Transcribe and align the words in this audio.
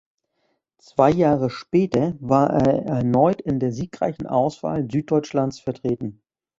Zwei 0.79 1.11
Jahre 1.11 1.51
später 1.51 2.15
war 2.21 2.49
er 2.49 2.85
erneut 2.87 3.39
in 3.39 3.59
der 3.59 3.71
siegreichen 3.71 4.25
Auswahl 4.25 4.89
Süddeutschlands 4.89 5.59
vertreten. 5.59 6.23